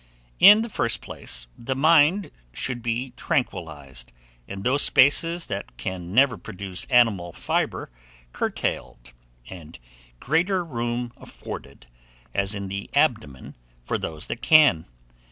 [0.39, 4.11] In the first place, the mind should be tranquillized,
[4.47, 7.91] and those spaces that can never produce animal fibre
[8.31, 9.13] curtailed,
[9.47, 9.77] and
[10.19, 11.85] greater room afforded,
[12.33, 14.87] as in the abdomen, for those that can.